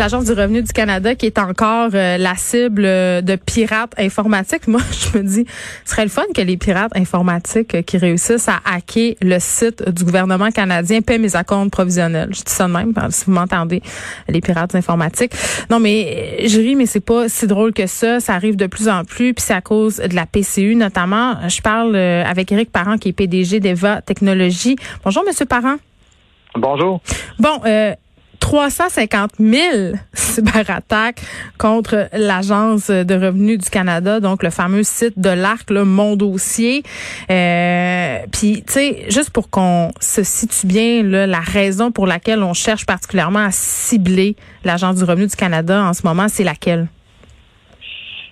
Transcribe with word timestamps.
l'Agence 0.00 0.24
du 0.24 0.32
revenu 0.32 0.62
du 0.62 0.72
Canada 0.72 1.14
qui 1.14 1.26
est 1.26 1.38
encore 1.38 1.90
euh, 1.92 2.16
la 2.16 2.34
cible 2.34 2.84
euh, 2.86 3.20
de 3.20 3.36
pirates 3.36 3.92
informatiques. 3.98 4.66
Moi, 4.66 4.80
je 4.90 5.18
me 5.18 5.22
dis, 5.22 5.44
ce 5.84 5.90
serait 5.90 6.04
le 6.04 6.08
fun 6.08 6.22
que 6.34 6.40
les 6.40 6.56
pirates 6.56 6.96
informatiques 6.96 7.74
euh, 7.74 7.82
qui 7.82 7.98
réussissent 7.98 8.48
à 8.48 8.60
hacker 8.64 9.16
le 9.20 9.38
site 9.38 9.86
du 9.90 10.04
gouvernement 10.04 10.50
canadien 10.52 11.02
paient 11.02 11.18
mes 11.18 11.28
comptes 11.46 11.70
provisionnels. 11.70 12.30
Je 12.30 12.42
dis 12.42 12.50
ça 12.50 12.66
de 12.66 12.72
même, 12.72 12.94
si 13.10 13.26
vous 13.26 13.32
m'entendez, 13.32 13.82
les 14.26 14.40
pirates 14.40 14.74
informatiques. 14.74 15.32
Non, 15.68 15.80
mais 15.80 16.48
je 16.48 16.58
ris, 16.58 16.76
mais 16.76 16.86
c'est 16.86 17.00
pas 17.00 17.28
si 17.28 17.46
drôle 17.46 17.74
que 17.74 17.86
ça. 17.86 18.20
Ça 18.20 18.32
arrive 18.32 18.56
de 18.56 18.66
plus 18.66 18.88
en 18.88 19.04
plus, 19.04 19.34
puis 19.34 19.44
c'est 19.46 19.52
à 19.52 19.60
cause 19.60 19.96
de 19.96 20.14
la 20.14 20.24
PCU 20.24 20.76
notamment. 20.76 21.46
Je 21.46 21.60
parle 21.60 21.94
avec 21.94 22.50
Éric 22.52 22.72
Parent, 22.72 22.96
qui 22.96 23.10
est 23.10 23.12
PDG 23.12 23.60
d'Eva 23.60 24.00
Technologies. 24.00 24.76
Bonjour, 25.04 25.24
Monsieur 25.26 25.44
Parent. 25.44 25.76
Bonjour. 26.56 27.00
Bon, 27.38 27.60
euh, 27.64 27.94
350 28.40 29.32
000 29.38 29.92
cyberattaques 30.12 31.20
contre 31.58 32.08
l'Agence 32.12 32.90
de 32.90 33.14
revenus 33.14 33.58
du 33.58 33.70
Canada, 33.70 34.20
donc 34.20 34.42
le 34.42 34.50
fameux 34.50 34.82
site 34.82 35.18
de 35.18 35.30
l'ARC, 35.30 35.70
le 35.70 35.84
Mon 35.84 36.16
Dossier. 36.16 36.82
Euh, 37.30 38.18
Puis, 38.32 38.64
tu 38.66 38.72
sais, 38.72 39.04
juste 39.08 39.30
pour 39.30 39.50
qu'on 39.50 39.92
se 40.00 40.22
situe 40.22 40.66
bien, 40.66 41.02
là, 41.02 41.26
la 41.26 41.40
raison 41.40 41.92
pour 41.92 42.06
laquelle 42.06 42.42
on 42.42 42.54
cherche 42.54 42.86
particulièrement 42.86 43.44
à 43.44 43.50
cibler 43.50 44.36
l'Agence 44.64 44.96
du 44.96 45.04
revenu 45.04 45.26
du 45.26 45.36
Canada 45.36 45.82
en 45.82 45.92
ce 45.92 46.06
moment, 46.06 46.28
c'est 46.28 46.44
laquelle? 46.44 46.88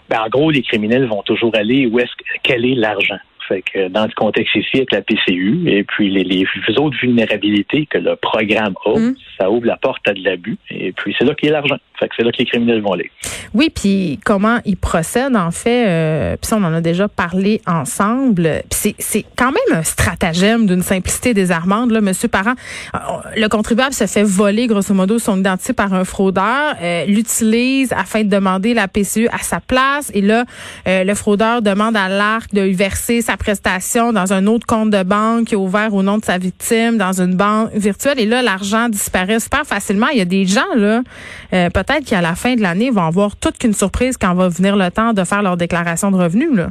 Ben, 0.09 0.21
en 0.21 0.29
gros, 0.29 0.51
les 0.51 0.63
criminels 0.63 1.07
vont 1.07 1.23
toujours 1.23 1.55
aller 1.55 1.87
où 1.87 1.99
est-ce 1.99 2.13
quel 2.43 2.65
est 2.65 2.75
l'argent. 2.75 3.19
Fait 3.49 3.63
que 3.63 3.89
dans 3.89 4.05
le 4.05 4.13
contexte 4.15 4.55
ici 4.55 4.77
avec 4.77 4.93
la 4.93 5.03
PCU 5.03 5.63
et 5.67 5.83
puis 5.83 6.11
les, 6.11 6.25
les 6.25 6.47
autres 6.79 6.99
vulnérabilités 6.99 7.87
que 7.87 7.99
le 7.99 8.15
programme 8.17 8.75
a, 8.85 8.99
mm. 8.99 9.17
ça 9.39 9.51
ouvre 9.51 9.67
la 9.67 9.77
porte 9.77 10.07
à 10.07 10.13
de 10.13 10.23
l'abus. 10.23 10.59
Et 10.71 10.93
puis 10.93 11.17
c'est 11.19 11.25
là 11.25 11.35
qu'il 11.35 11.49
y 11.49 11.51
a 11.51 11.55
l'argent. 11.55 11.79
Fait 11.99 12.09
que 12.09 12.15
c'est 12.17 12.25
là 12.25 12.33
que 12.33 12.39
les 12.39 12.47
criminels 12.47 12.81
vont 12.81 12.93
aller. 12.93 13.11
Oui, 13.55 13.71
puis 13.75 14.21
comment 14.25 14.59
ils 14.65 14.77
procèdent 14.77 15.37
en 15.37 15.51
fait, 15.51 15.89
euh, 15.89 16.37
puis 16.41 16.53
on 16.55 16.65
en 16.65 16.73
a 16.73 16.81
déjà 16.81 17.09
parlé 17.09 17.61
ensemble. 17.67 18.63
Puis 18.71 18.95
c'est 18.99 19.25
quand 19.37 19.53
même 19.53 19.79
un 19.79 19.83
stratagème 19.83 20.67
d'une 20.67 20.83
simplicité 20.83 21.35
désarmante, 21.35 21.91
là, 21.91 22.01
Monsieur 22.01 22.29
Parent. 22.29 22.55
Euh, 22.95 22.99
le 23.37 23.49
contribuable 23.49 23.93
se 23.93 24.07
fait 24.07 24.23
voler 24.23 24.67
grosso 24.67 24.95
modo 24.95 25.19
son 25.19 25.39
identité 25.39 25.73
par 25.73 25.93
un 25.95 26.05
fraudeur, 26.05 26.77
euh, 26.81 27.05
l'utilise 27.07 27.93
afin 27.93 28.23
de 28.23 28.29
demander 28.29 28.75
la 28.75 28.89
PCU 28.89 29.29
à 29.29 29.39
sa 29.39 29.61
place, 29.61 30.11
et 30.15 30.21
là 30.21 30.45
euh, 30.87 31.05
le 31.05 31.15
fraudeur 31.15 31.63
demande 31.63 31.97
à 31.97 32.09
l'ARC 32.09 32.53
de 32.53 32.63
lui 32.63 32.75
verser 32.75 33.23
sa 33.23 33.37
prestation 33.37 34.13
dans 34.13 34.33
un 34.33 34.47
autre 34.47 34.67
compte 34.67 34.91
de 34.91 35.03
banque 35.03 35.47
qui 35.47 35.55
est 35.55 35.59
ouvert 35.59 35.95
au 35.95 36.03
nom 36.03 36.19
de 36.19 36.25
sa 36.25 36.39
victime 36.39 36.99
dans 36.99 37.21
une 37.21 37.35
banque 37.35 37.71
virtuelle, 37.75 38.21
et 38.21 38.27
là 38.27 38.43
l'argent 38.43 38.89
disparaît 38.89 39.41
super 39.41 39.65
facilement. 39.65 40.09
Il 40.13 40.19
y 40.19 40.23
a 40.23 40.27
des 40.27 40.47
gens 40.47 40.75
là, 40.77 41.03
peut 41.51 41.83
peut-être 41.89 42.05
qu'à 42.05 42.21
la 42.21 42.35
fin 42.35 42.55
de 42.55 42.61
l'année, 42.61 42.91
vont 42.91 43.03
avoir 43.03 43.37
toute 43.37 43.59
qu'une 43.59 43.73
surprise 43.73 44.17
quand 44.17 44.35
va 44.35 44.49
venir 44.49 44.77
le 44.77 44.91
temps 44.91 45.13
de 45.13 45.25
faire 45.25 45.43
leur 45.43 45.57
déclaration 45.57 46.11
de 46.11 46.17
revenus. 46.17 46.55
Là. 46.55 46.71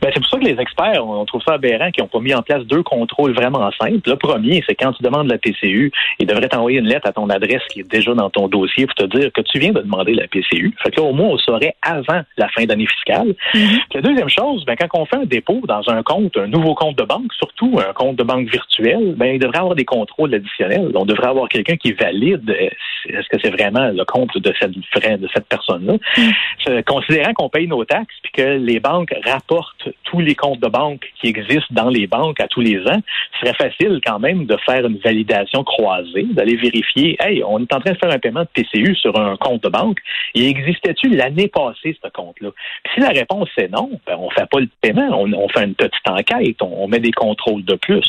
Ben, 0.00 0.10
c'est 0.14 0.20
pour 0.20 0.30
ça 0.30 0.38
que 0.38 0.44
les 0.44 0.58
experts, 0.58 1.06
on 1.06 1.24
trouve 1.26 1.42
ça 1.46 1.54
aberrant 1.54 1.90
qu'ils 1.90 2.02
n'ont 2.02 2.08
pas 2.08 2.20
mis 2.20 2.34
en 2.34 2.42
place 2.42 2.64
deux 2.64 2.82
contrôles 2.82 3.32
vraiment 3.32 3.70
simples. 3.78 4.00
Le 4.06 4.16
premier, 4.16 4.62
c'est 4.66 4.74
quand 4.74 4.92
tu 4.92 5.02
demandes 5.02 5.28
la 5.28 5.38
PCU, 5.38 5.92
ils 6.18 6.26
devraient 6.26 6.48
t'envoyer 6.48 6.78
une 6.78 6.86
lettre 6.86 7.06
à 7.08 7.12
ton 7.12 7.28
adresse 7.28 7.62
qui 7.70 7.80
est 7.80 7.90
déjà 7.90 8.14
dans 8.14 8.30
ton 8.30 8.48
dossier 8.48 8.86
pour 8.86 8.94
te 8.94 9.04
dire 9.04 9.30
que 9.32 9.42
tu 9.42 9.58
viens 9.58 9.72
de 9.72 9.80
demander 9.80 10.14
la 10.14 10.26
PCU. 10.26 10.74
Fait 10.82 10.90
que 10.90 11.00
là, 11.00 11.06
au 11.06 11.12
moins, 11.12 11.28
on 11.28 11.38
saurait 11.38 11.74
avant 11.82 12.22
la 12.38 12.48
fin 12.48 12.64
d'année 12.64 12.86
fiscale. 12.86 13.34
Mm-hmm. 13.54 13.78
La 13.94 14.00
deuxième 14.00 14.28
chose, 14.28 14.64
ben, 14.64 14.76
quand 14.76 15.00
on 15.00 15.04
fait 15.04 15.16
un 15.16 15.26
dépôt 15.26 15.60
dans 15.66 15.88
un 15.88 16.02
compte, 16.02 16.36
un 16.36 16.46
nouveau 16.46 16.74
compte 16.74 16.96
de 16.96 17.04
banque, 17.04 17.32
surtout 17.34 17.78
un 17.78 17.92
compte 17.92 18.16
de 18.16 18.22
banque 18.22 18.48
virtuel, 18.50 19.14
ben, 19.16 19.34
il 19.34 19.38
devrait 19.38 19.58
avoir 19.58 19.74
des 19.74 19.84
contrôles 19.84 20.34
additionnels. 20.34 20.92
On 20.94 21.04
devrait 21.04 21.28
avoir 21.28 21.48
quelqu'un 21.48 21.76
qui 21.76 21.92
valide 21.92 22.48
euh, 22.50 22.68
est-ce 23.08 23.28
que 23.28 23.38
c'est 23.42 23.50
vraiment 23.50 23.88
le 23.88 24.04
compte 24.04 24.36
de 24.36 24.52
cette, 24.58 24.72
de 24.72 25.28
cette 25.34 25.46
personne-là? 25.46 25.94
Mm. 26.16 26.82
Considérant 26.86 27.32
qu'on 27.34 27.48
paye 27.48 27.66
nos 27.66 27.84
taxes 27.84 28.14
puis 28.22 28.32
que 28.32 28.58
les 28.58 28.80
banques 28.80 29.14
rapportent 29.24 29.89
tous 30.04 30.20
les 30.20 30.34
comptes 30.34 30.60
de 30.60 30.68
banque 30.68 31.10
qui 31.20 31.28
existent 31.28 31.72
dans 31.72 31.88
les 31.88 32.06
banques 32.06 32.40
à 32.40 32.48
tous 32.48 32.60
les 32.60 32.78
ans, 32.86 33.00
ce 33.34 33.40
serait 33.40 33.56
facile 33.56 34.00
quand 34.04 34.18
même 34.18 34.46
de 34.46 34.56
faire 34.66 34.84
une 34.86 34.98
validation 34.98 35.64
croisée, 35.64 36.26
d'aller 36.32 36.56
vérifier, 36.56 37.16
hey, 37.20 37.42
on 37.44 37.58
est 37.58 37.72
en 37.74 37.80
train 37.80 37.92
de 37.92 37.98
faire 37.98 38.12
un 38.12 38.18
paiement 38.18 38.42
de 38.42 38.62
TCU 38.62 38.94
sur 38.96 39.18
un 39.18 39.36
compte 39.36 39.62
de 39.62 39.68
banque. 39.68 39.98
Il 40.34 40.46
existait-tu 40.46 41.08
l'année 41.08 41.48
passée 41.48 41.96
ce 42.02 42.08
compte-là? 42.10 42.50
si 42.94 43.00
la 43.00 43.08
réponse 43.08 43.48
est 43.56 43.68
non, 43.68 43.90
ben, 44.06 44.16
on 44.18 44.30
fait 44.30 44.48
pas 44.50 44.60
le 44.60 44.68
paiement, 44.80 45.08
on, 45.12 45.48
fait 45.48 45.64
une 45.64 45.74
petite 45.74 46.08
enquête, 46.08 46.56
on, 46.60 46.88
met 46.88 46.98
des 46.98 47.12
contrôles 47.12 47.64
de 47.64 47.74
plus. 47.74 48.04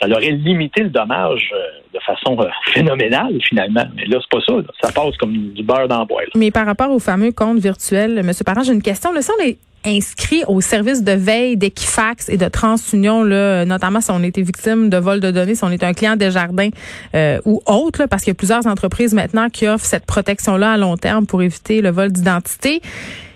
Ça 0.00 0.08
aurait 0.08 0.30
limité 0.30 0.82
le 0.82 0.90
dommage 0.90 1.50
euh, 1.54 1.66
de 1.94 2.00
façon 2.00 2.38
euh, 2.40 2.48
phénoménale 2.72 3.38
finalement. 3.42 3.84
Mais 3.96 4.04
là, 4.06 4.18
c'est 4.20 4.30
pas 4.30 4.44
ça. 4.44 4.54
Ça 4.82 4.92
passe 4.92 5.16
comme 5.16 5.52
du 5.52 5.62
beurre 5.62 5.88
dans 5.88 6.00
le 6.00 6.06
bois. 6.06 6.22
Mais 6.34 6.50
par 6.50 6.66
rapport 6.66 6.90
au 6.90 6.98
fameux 6.98 7.32
compte 7.32 7.58
virtuel, 7.58 8.18
M. 8.18 8.30
Parent, 8.44 8.62
j'ai 8.62 8.72
une 8.72 8.82
question. 8.82 9.12
Le 9.12 9.20
on 9.28 9.44
est 9.44 9.58
inscrit 9.84 10.42
au 10.48 10.60
service 10.60 11.02
de 11.02 11.12
veille 11.12 11.56
d'Equifax 11.56 12.28
et 12.28 12.36
de 12.36 12.46
TransUnion, 12.46 13.22
là, 13.22 13.64
notamment 13.64 14.00
si 14.00 14.10
on 14.10 14.22
était 14.22 14.42
victime 14.42 14.90
de 14.90 14.96
vol 14.96 15.20
de 15.20 15.30
données, 15.30 15.54
si 15.54 15.64
on 15.64 15.70
est 15.70 15.84
un 15.84 15.94
client 15.94 16.16
des 16.16 16.30
jardins 16.30 16.70
euh, 17.14 17.40
ou 17.44 17.62
autre, 17.66 18.06
parce 18.06 18.22
qu'il 18.22 18.30
y 18.30 18.32
a 18.32 18.34
plusieurs 18.34 18.66
entreprises 18.66 19.14
maintenant 19.14 19.48
qui 19.48 19.68
offrent 19.68 19.86
cette 19.86 20.06
protection-là 20.06 20.72
à 20.72 20.76
long 20.76 20.96
terme 20.96 21.26
pour 21.26 21.42
éviter 21.42 21.80
le 21.80 21.90
vol 21.90 22.12
d'identité. 22.12 22.82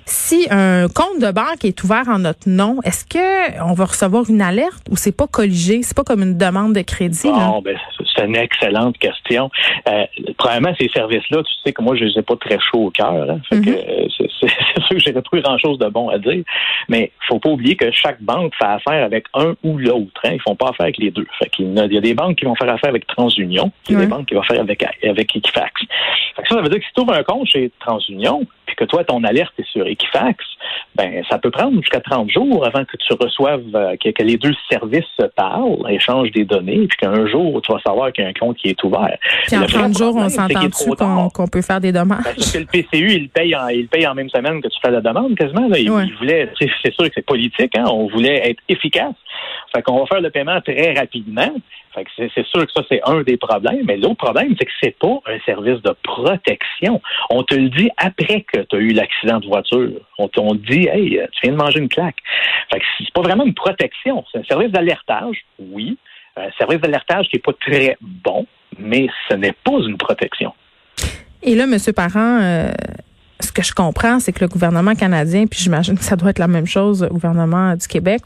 Si 0.04 0.46
un 0.50 0.88
compte 0.88 1.20
de 1.20 1.30
banque 1.30 1.64
est 1.64 1.82
ouvert 1.84 2.08
en 2.08 2.18
notre 2.20 2.48
nom, 2.48 2.78
est-ce 2.84 3.04
que 3.04 3.62
on 3.62 3.74
va 3.74 3.84
recevoir 3.84 4.24
une 4.28 4.42
alerte 4.42 4.82
ou 4.90 4.96
c'est 4.96 5.16
pas 5.16 5.26
colligé, 5.26 5.82
c'est 5.82 5.96
pas 5.96 6.04
comme 6.04 6.22
une 6.22 6.36
demande 6.36 6.74
de 6.74 6.82
crédit? 6.82 7.30
Bon, 7.30 7.62
ben, 7.62 7.76
c'est 8.14 8.24
une 8.24 8.36
excellente 8.36 8.98
question. 8.98 9.50
Euh, 9.88 10.04
premièrement, 10.38 10.74
ces 10.78 10.88
services-là, 10.88 11.42
tu 11.42 11.52
sais 11.64 11.72
que 11.72 11.82
moi, 11.82 11.96
je 11.96 12.04
les 12.04 12.18
ai 12.18 12.22
pas 12.22 12.36
très 12.36 12.58
chauds 12.58 12.86
au 12.86 12.90
cœur. 12.90 13.12
Hein, 13.12 13.40
mm-hmm. 13.50 13.68
euh, 13.68 14.06
c'est, 14.18 14.48
sûr 14.48 14.88
que 14.90 14.98
j'ai 14.98 15.12
pas 15.12 15.22
grand-chose 15.32 15.78
de 15.78 15.88
bon 15.88 16.08
à 16.08 16.18
dire. 16.18 16.42
Mais 16.88 17.12
faut 17.28 17.38
pas 17.38 17.50
oublier 17.50 17.76
que 17.76 17.90
chaque 17.92 18.20
banque 18.22 18.52
fait 18.58 18.64
affaire 18.64 19.04
avec 19.04 19.26
un 19.34 19.54
ou 19.62 19.78
l'autre. 19.78 20.20
Hein, 20.24 20.32
ils 20.34 20.42
font 20.42 20.56
pas 20.56 20.70
affaire 20.70 20.84
avec 20.84 20.98
les 20.98 21.10
deux. 21.10 21.26
Fait 21.38 21.48
qu'il 21.48 21.72
y 21.74 21.98
a 21.98 22.00
des 22.00 22.14
banques 22.14 22.36
qui 22.36 22.44
vont 22.44 22.54
faire 22.56 22.70
affaire 22.70 22.90
avec 22.90 23.06
TransUnion, 23.06 23.70
il 23.88 23.94
y 23.94 23.96
a 23.96 24.00
des 24.00 24.06
banques 24.06 24.26
qui 24.26 24.34
vont 24.34 24.42
faire 24.42 24.60
avec 24.60 24.84
avec 25.04 25.36
Equifax. 25.36 25.82
Fait 26.36 26.42
que 26.42 26.48
ça, 26.48 26.56
ça 26.56 26.60
veut 26.62 26.68
dire 26.68 26.78
que 26.78 26.84
si 26.84 26.92
tu 26.94 27.00
ouvres 27.00 27.14
un 27.14 27.22
compte 27.22 27.46
chez 27.46 27.70
TransUnion, 27.80 28.46
puis 28.66 28.76
que 28.76 28.84
toi, 28.84 29.04
ton 29.04 29.24
alerte 29.24 29.52
est 29.58 29.66
sur 29.66 29.86
Equifax, 29.86 30.44
ben 30.94 31.22
ça 31.28 31.38
peut 31.38 31.50
prendre 31.50 31.76
jusqu'à 31.80 32.00
30 32.00 32.30
jours 32.30 32.64
avant 32.66 32.84
que 32.84 32.96
tu 32.96 33.12
reçoives, 33.14 33.62
euh, 33.74 33.96
que, 33.96 34.22
les 34.22 34.36
deux 34.36 34.54
services 34.70 35.06
se 35.18 35.26
parlent, 35.26 35.84
échangent 35.88 36.30
des 36.32 36.44
données, 36.44 36.86
puis 36.86 36.96
qu'un 36.98 37.26
jour, 37.26 37.60
tu 37.62 37.72
vas 37.72 37.80
savoir 37.80 38.12
qu'il 38.12 38.24
y 38.24 38.26
a 38.26 38.30
un 38.30 38.32
compte 38.32 38.56
qui 38.56 38.68
est 38.68 38.84
ouvert. 38.84 39.16
Puis 39.46 39.56
en 39.56 39.66
30 39.66 39.98
jours, 39.98 40.16
on 40.16 40.28
s'entend 40.28 41.28
qu'on 41.30 41.48
peut 41.48 41.62
faire 41.62 41.80
des 41.80 41.92
dommages? 41.92 42.24
Ben, 42.24 42.34
parce 42.36 42.52
que 42.52 42.58
le 42.58 42.66
PCU, 42.66 43.12
il 43.12 43.28
paye, 43.28 43.54
en, 43.56 43.68
il 43.68 43.88
paye 43.88 44.06
en 44.06 44.14
même 44.14 44.28
semaine 44.28 44.60
que 44.60 44.68
tu 44.68 44.78
fais 44.84 44.90
la 44.90 45.00
demande, 45.00 45.34
quasiment. 45.36 45.68
Il, 45.74 45.90
voulait, 46.18 46.48
c'est 46.58 46.92
sûr 46.92 47.04
que 47.04 47.12
c'est 47.14 47.26
politique, 47.26 47.76
hein, 47.76 47.84
on 47.86 48.08
voulait 48.08 48.50
être 48.50 48.62
efficace. 48.68 49.14
Fait 49.74 49.82
qu'on 49.82 50.00
va 50.00 50.06
faire 50.06 50.20
le 50.20 50.30
paiement 50.30 50.60
très 50.60 50.94
rapidement. 50.94 51.52
C'est 52.16 52.46
sûr 52.46 52.66
que 52.66 52.72
ça, 52.72 52.82
c'est 52.88 53.00
un 53.04 53.22
des 53.22 53.36
problèmes. 53.36 53.84
Mais 53.84 53.96
l'autre 53.96 54.16
problème, 54.16 54.54
c'est 54.58 54.64
que 54.64 54.72
c'est 54.82 54.96
pas 54.98 55.18
un 55.26 55.38
service 55.44 55.80
de 55.82 55.94
protection. 56.02 57.00
On 57.30 57.42
te 57.42 57.54
le 57.54 57.68
dit 57.68 57.90
après 57.96 58.42
que 58.42 58.60
tu 58.60 58.76
as 58.76 58.78
eu 58.78 58.92
l'accident 58.92 59.40
de 59.40 59.46
voiture. 59.46 60.00
On 60.18 60.28
te 60.28 60.56
dit, 60.72 60.88
hey, 60.88 61.20
tu 61.32 61.40
viens 61.42 61.52
de 61.52 61.58
manger 61.58 61.80
une 61.80 61.88
claque. 61.88 62.16
Fait 62.72 62.78
que 62.78 62.84
c'est 62.98 63.12
pas 63.12 63.22
vraiment 63.22 63.44
une 63.44 63.54
protection. 63.54 64.24
C'est 64.32 64.38
un 64.38 64.44
service 64.44 64.70
d'alertage, 64.70 65.36
oui. 65.58 65.98
Un 66.36 66.50
service 66.58 66.80
d'alertage 66.80 67.28
qui 67.28 67.36
est 67.36 67.44
pas 67.44 67.52
très 67.52 67.96
bon, 68.00 68.46
mais 68.78 69.08
ce 69.28 69.34
n'est 69.34 69.52
pas 69.52 69.78
une 69.86 69.98
protection. 69.98 70.54
Et 71.42 71.54
là, 71.54 71.64
M. 71.64 71.76
Parent, 71.94 72.40
euh, 72.40 72.70
ce 73.40 73.52
que 73.52 73.62
je 73.62 73.72
comprends, 73.72 74.20
c'est 74.20 74.32
que 74.32 74.40
le 74.40 74.48
gouvernement 74.48 74.94
canadien, 74.94 75.46
puis 75.46 75.58
j'imagine 75.60 75.98
que 75.98 76.04
ça 76.04 76.16
doit 76.16 76.30
être 76.30 76.38
la 76.38 76.48
même 76.48 76.66
chose 76.66 77.02
au 77.02 77.14
gouvernement 77.14 77.74
du 77.74 77.86
Québec, 77.86 78.22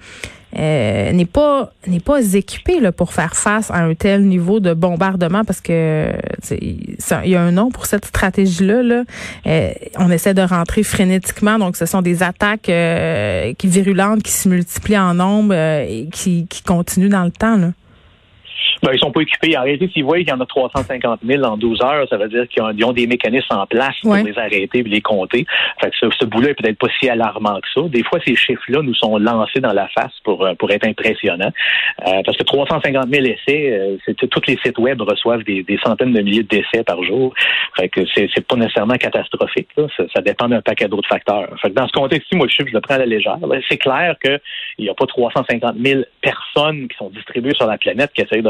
euh, 0.59 1.12
n'est 1.12 1.27
pas 1.27 1.71
n'est 1.87 2.00
pas 2.00 2.34
équipé 2.34 2.81
là, 2.81 2.93
pour 2.93 3.12
faire 3.12 3.37
face 3.37 3.71
à 3.71 3.78
un 3.78 3.94
tel 3.94 4.25
niveau 4.25 4.59
de 4.61 4.72
bombardement 4.75 5.44
parce 5.44 5.61
que 5.61 6.12
il 6.50 6.97
y 7.31 7.37
a 7.37 7.43
un 7.43 7.53
nom 7.53 7.71
pour 7.71 7.87
cette 7.87 8.06
stratégie 8.06 8.65
là. 8.65 8.83
là. 8.83 9.05
Euh, 9.47 9.72
on 9.98 10.10
essaie 10.10 10.34
de 10.34 10.42
rentrer 10.42 10.83
frénétiquement, 10.83 11.59
donc 11.59 11.77
ce 11.77 11.84
sont 11.86 12.03
des 12.03 12.22
attaques 12.22 12.69
euh, 12.69 13.53
qui 13.59 13.66
virulentes 13.66 14.22
qui 14.22 14.33
se 14.33 14.48
multiplient 14.48 14.98
en 14.98 15.15
nombre 15.15 15.54
et 15.54 16.09
qui, 16.13 16.47
qui 16.47 16.63
continuent 16.63 17.10
dans 17.10 17.25
le 17.25 17.30
temps. 17.30 17.57
Là. 17.57 17.72
Ben, 18.83 18.91
ils 18.93 18.99
sont 18.99 19.11
pas 19.11 19.23
équipés. 19.23 19.57
En 19.57 19.63
réalité, 19.63 19.89
s'ils 19.93 20.05
voient 20.05 20.19
qu'il 20.19 20.28
y 20.28 20.33
en 20.33 20.41
a 20.41 20.47
350 20.47 21.21
000 21.25 21.43
en 21.45 21.57
12 21.57 21.83
heures, 21.83 22.09
ça 22.09 22.17
veut 22.17 22.28
dire 22.28 22.47
qu'ils 22.49 22.84
ont, 22.84 22.93
des 22.93 23.07
mécanismes 23.07 23.55
en 23.55 23.67
place 23.67 23.95
pour 24.03 24.15
les 24.15 24.39
arrêter 24.39 24.78
et 24.78 24.83
les 24.83 25.01
compter. 25.01 25.45
Fait 25.81 25.91
que 25.91 25.97
ce, 25.99 26.07
ce 26.19 26.25
bout-là 26.25 26.51
est 26.51 26.55
peut-être 26.55 26.78
pas 26.78 26.89
si 26.99 27.09
alarmant 27.09 27.61
que 27.61 27.69
ça. 27.75 27.89
Des 27.89 28.03
fois, 28.05 28.19
ces 28.25 28.37
chiffres-là 28.37 28.83
nous 28.83 28.95
sont 28.95 29.19
lancés 29.19 29.61
dans 29.61 29.73
la 29.73 29.89
face 29.89 30.13
pour, 30.25 30.45
euh, 30.45 30.55
pour 30.55 30.71
être 30.71 30.87
impressionnants. 30.87 31.53
Euh, 32.07 32.23
parce 32.25 32.37
que 32.37 32.43
350 32.43 33.09
000 33.09 33.27
essais, 33.27 33.71
euh, 33.73 33.97
c'est, 34.05 34.17
tous 34.28 34.43
les 34.47 34.57
sites 34.65 34.78
web 34.78 35.01
reçoivent 35.01 35.43
des, 35.45 35.65
centaines 35.84 36.13
de 36.13 36.21
milliers 36.21 36.43
d'essais 36.43 36.84
par 36.84 37.03
jour. 37.03 37.34
Fait 37.77 37.89
que 37.89 38.01
c'est, 38.15 38.28
c'est 38.34 38.47
pas 38.47 38.57
nécessairement 38.57 38.97
catastrophique. 38.97 39.69
Ça, 39.97 40.21
dépend 40.23 40.49
d'un 40.49 40.63
paquet 40.63 40.89
d'autres 40.89 41.09
facteurs. 41.09 41.49
Fait 41.61 41.71
que 41.71 41.75
dans 41.75 41.87
ce 41.87 41.93
contexte-ci, 41.93 42.37
moi, 42.37 42.47
le 42.47 42.51
chiffre, 42.51 42.69
je 42.69 42.75
le 42.75 42.81
prends 42.81 42.95
à 42.95 42.99
la 42.99 43.07
légère. 43.07 43.39
C'est 43.69 43.78
clair 43.78 44.17
qu'il 44.23 44.41
n'y 44.78 44.89
a 44.89 44.95
pas 44.95 45.07
350 45.07 45.77
000 45.83 46.03
personnes 46.21 46.89
qui 46.89 46.97
sont 46.97 47.11
distribuées 47.11 47.55
sur 47.55 47.67
la 47.67 47.78
planète 47.78 48.11
qui 48.15 48.23
essayent 48.23 48.43
de 48.43 48.49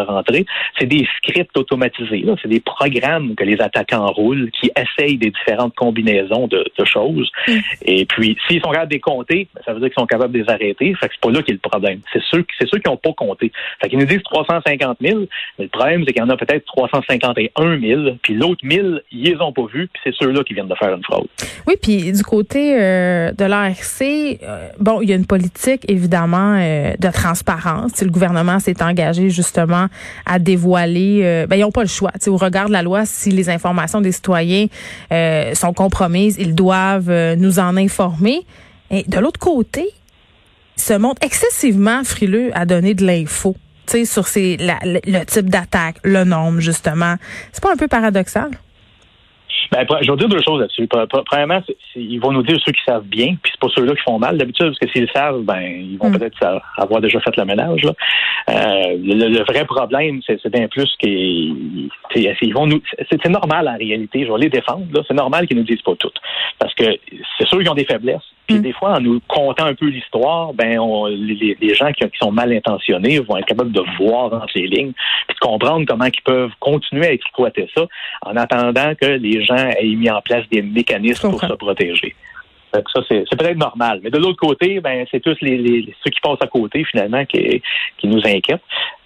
C'est 0.78 0.86
des 0.86 1.06
scripts 1.18 1.56
automatisés. 1.56 2.24
C'est 2.42 2.48
des 2.48 2.60
programmes 2.60 3.34
que 3.34 3.44
les 3.44 3.60
attaquants 3.60 4.06
roulent 4.12 4.50
qui 4.60 4.70
essayent 4.76 5.18
des 5.18 5.30
différentes 5.30 5.74
combinaisons 5.74 6.46
de, 6.46 6.64
choses. 6.84 7.30
Mm. 7.48 7.52
Et 7.82 8.04
puis, 8.06 8.36
s'ils 8.46 8.60
sont 8.60 8.70
capables 8.70 8.90
de 8.90 8.94
les 8.94 9.00
compter, 9.00 9.48
ça 9.64 9.72
veut 9.72 9.80
dire 9.80 9.88
qu'ils 9.88 10.00
sont 10.00 10.06
capables 10.06 10.32
de 10.32 10.38
les 10.38 10.48
arrêter. 10.48 10.94
Fait 10.94 11.08
que 11.08 11.14
c'est 11.14 11.20
pas 11.20 11.30
là 11.30 11.42
qu'il 11.42 11.54
y 11.54 11.58
a 11.58 11.60
le 11.62 11.68
problème. 11.68 12.00
C'est 12.12 12.22
ceux, 12.30 12.44
c'est 12.58 12.68
ceux 12.68 12.78
qui 12.78 12.88
n'ont 12.88 12.96
pas 12.96 13.12
compté. 13.12 13.50
Fait 13.80 13.88
qu'ils 13.88 13.98
nous 13.98 14.06
disent 14.06 14.22
350 14.22 14.98
000, 15.00 15.20
mais 15.58 15.64
le 15.64 15.68
problème, 15.70 16.04
c'est 16.06 16.12
qu'il 16.12 16.22
y 16.22 16.24
en 16.24 16.30
a 16.30 16.36
peut-être 16.36 16.64
351 16.66 17.80
000, 17.80 18.02
puis 18.22 18.34
l'autre 18.34 18.60
1000, 18.64 19.02
ils 19.12 19.22
les 19.22 19.40
ont 19.40 19.52
pas 19.52 19.66
vus, 19.72 19.88
puis 19.92 20.00
c'est 20.04 20.14
ceux-là 20.14 20.44
qui 20.44 20.54
viennent 20.54 20.68
de 20.68 20.74
faire 20.74 20.94
une 20.94 21.02
fraude. 21.02 21.26
Oui, 21.66 21.74
puis 21.80 22.12
du 22.12 22.22
côté 22.22 22.80
euh, 22.80 23.32
de 23.32 23.44
l'ARC, 23.44 24.02
euh, 24.02 24.68
bon, 24.78 25.00
il 25.00 25.10
y 25.10 25.12
a 25.12 25.16
une 25.16 25.26
politique, 25.26 25.82
évidemment, 25.88 26.56
euh, 26.58 26.92
de 26.98 27.10
transparence. 27.10 27.92
Si 27.94 28.04
le 28.04 28.10
gouvernement 28.10 28.58
s'est 28.58 28.82
engagé 28.82 29.30
justement 29.30 29.86
à 30.24 30.38
dévoiler, 30.38 31.46
ben, 31.48 31.56
ils 31.56 31.60
n'ont 31.60 31.70
pas 31.70 31.82
le 31.82 31.88
choix. 31.88 32.12
au 32.26 32.36
regard 32.36 32.68
de 32.68 32.72
la 32.72 32.82
loi, 32.82 33.06
si 33.06 33.30
les 33.30 33.48
informations 33.48 34.00
des 34.00 34.12
citoyens 34.12 34.66
sont 35.54 35.72
compromises, 35.72 36.36
ils 36.38 36.54
doivent 36.54 37.34
nous 37.36 37.58
en 37.58 37.76
informer. 37.76 38.46
Et 38.90 39.04
de 39.06 39.18
l'autre 39.18 39.40
côté, 39.40 39.88
ils 40.76 40.82
se 40.82 40.94
montrent 40.94 41.22
excessivement 41.24 42.04
frileux 42.04 42.50
à 42.54 42.66
donner 42.66 42.94
de 42.94 43.04
l'info 43.04 43.56
sur 44.04 44.26
ces, 44.26 44.56
le 44.58 45.24
type 45.24 45.48
d'attaque, 45.48 45.96
le 46.02 46.24
nombre, 46.24 46.60
justement. 46.60 47.16
C'est 47.52 47.62
pas 47.62 47.72
un 47.72 47.76
peu 47.76 47.88
paradoxal? 47.88 48.50
Ben, 49.72 49.86
je 50.02 50.10
vais 50.10 50.16
dire 50.16 50.28
deux 50.28 50.42
choses 50.42 50.60
là-dessus. 50.60 50.88
Premièrement, 51.26 51.62
ils 51.94 52.18
vont 52.20 52.32
nous 52.32 52.42
dire 52.42 52.58
ceux 52.64 52.72
qui 52.72 52.82
savent 52.84 53.04
bien, 53.04 53.36
puis 53.42 53.52
c'est 53.52 53.60
pas 53.60 53.68
ceux-là 53.74 53.94
qui 53.94 54.02
font 54.02 54.18
mal 54.18 54.38
d'habitude, 54.38 54.66
parce 54.66 54.78
que 54.78 54.88
s'ils 54.90 55.10
savent, 55.10 55.42
ben 55.42 55.60
ils 55.60 55.98
vont 55.98 56.10
hmm. 56.10 56.18
peut-être 56.18 56.60
avoir 56.76 57.00
déjà 57.00 57.20
fait 57.20 57.36
le 57.36 57.44
ménage. 57.44 57.82
Là. 57.82 57.92
Euh, 58.50 58.96
le, 59.02 59.44
vrai 59.44 59.64
problème, 59.64 60.20
c'est 60.26 60.48
bien 60.48 60.68
plus 60.68 60.94
qu'ils 60.98 61.90
vont 62.54 62.66
nous. 62.66 62.80
C'est 63.10 63.28
normal 63.28 63.68
en 63.68 63.76
réalité. 63.76 64.24
Je 64.26 64.32
vais 64.32 64.38
les 64.38 64.48
défendre. 64.48 64.86
C'est 65.06 65.14
normal 65.14 65.46
qu'ils 65.46 65.56
nous 65.56 65.64
disent 65.64 65.82
pas 65.82 65.94
tout, 65.98 66.12
parce 66.58 66.74
que 66.74 66.84
c'est 67.38 67.46
sûr 67.46 67.58
qu'ils 67.58 67.70
ont 67.70 67.74
des 67.74 67.84
faiblesses. 67.84 68.22
Puis 68.46 68.58
mm. 68.58 68.62
des 68.62 68.72
fois, 68.72 68.94
en 68.94 69.00
nous 69.00 69.20
contant 69.28 69.66
un 69.66 69.75
peu 69.75 69.87
l'histoire, 69.87 70.54
ben 70.54 70.78
on, 70.78 71.06
les, 71.06 71.56
les, 71.60 71.75
gens 71.75 71.93
qui, 71.93 72.04
qui, 72.08 72.19
sont 72.19 72.32
mal 72.32 72.52
intentionnés 72.52 73.19
vont 73.20 73.37
être 73.37 73.46
capables 73.46 73.72
de 73.72 73.82
voir 73.98 74.32
entre 74.32 74.52
les 74.54 74.66
lignes, 74.66 74.93
puis 75.26 75.34
de 75.34 75.40
comprendre 75.40 75.84
comment 75.87 76.04
ils 76.04 76.22
peuvent 76.25 76.52
continuer 76.60 77.06
à 77.06 77.12
exploiter 77.12 77.69
ça 77.75 77.87
en 78.22 78.37
attendant 78.37 78.94
que 78.94 79.06
les 79.06 79.44
gens 79.44 79.56
aient 79.56 79.94
mis 79.96 80.10
en 80.10 80.20
place 80.20 80.48
des 80.50 80.62
mécanismes 80.62 81.31
pour 81.31 81.40
se 81.40 81.52
protéger. 81.54 82.14
Ça, 82.93 83.00
c'est 83.08 83.37
peut-être 83.37 83.58
normal. 83.58 84.00
Mais 84.02 84.11
de 84.11 84.19
l'autre 84.19 84.38
côté, 84.38 84.81
ben, 84.81 85.05
c'est 85.11 85.20
tous 85.20 85.37
les, 85.40 85.94
ceux 86.05 86.11
qui 86.11 86.20
passent 86.20 86.40
à 86.40 86.46
côté, 86.46 86.84
finalement, 86.84 87.25
qui, 87.25 87.62
nous 88.05 88.20
inquiètent. 88.25 88.61